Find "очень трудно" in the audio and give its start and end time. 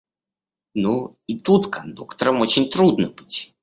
2.41-3.09